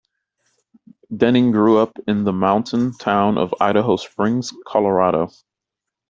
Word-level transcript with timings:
Denning 1.15 1.51
grew 1.51 1.77
up 1.77 1.91
in 2.07 2.23
the 2.23 2.33
mountain 2.33 2.91
town 2.93 3.37
of 3.37 3.53
Idaho 3.61 3.97
Springs, 3.97 4.51
Colorado. 4.65 5.29